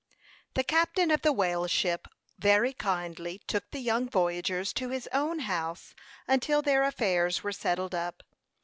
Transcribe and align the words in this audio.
The 0.55 0.63
captain 0.63 1.11
of 1.11 1.21
the 1.21 1.31
whale 1.31 1.67
ship 1.67 2.07
very 2.39 2.73
kindly 2.73 3.37
took 3.45 3.69
the 3.69 3.77
young 3.77 4.09
voyagers 4.09 4.73
to 4.73 4.89
his 4.89 5.07
own 5.13 5.37
house 5.41 5.93
until 6.27 6.63
their 6.63 6.81
affairs 6.81 7.43
were 7.43 7.51
settled 7.51 7.93
up. 7.93 8.23